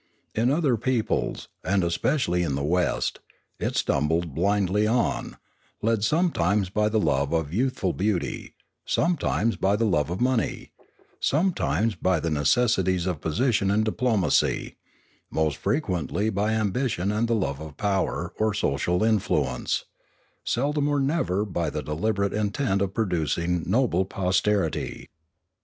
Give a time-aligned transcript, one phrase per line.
[0.33, 3.19] In other peoples, and especially in the West,
[3.59, 5.37] it stumbled blindly on,
[5.83, 10.71] led sometimes by the love of youthful beauty, sometimes by the love of money,
[11.19, 14.75] sometimes by the necessities of position and diplomacy,
[15.29, 19.85] most frequently by ambition and the love of power or social influence,
[20.43, 25.11] seldom or never by the deliberate intent of producing noble posterity.